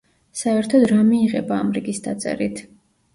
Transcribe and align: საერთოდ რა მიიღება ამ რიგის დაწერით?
საერთოდ 0.37 0.85
რა 0.91 0.95
მიიღება 1.09 1.59
ამ 1.65 1.69
რიგის 1.75 2.01
დაწერით? 2.09 2.63